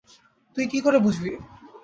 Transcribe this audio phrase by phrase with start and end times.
[0.57, 1.31] তুই কী করে বুঝবি?